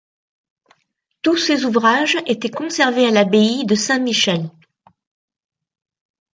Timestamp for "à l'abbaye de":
3.05-3.75